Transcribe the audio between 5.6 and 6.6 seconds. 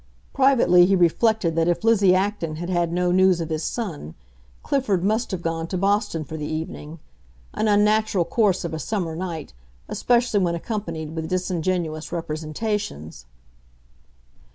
to Boston for the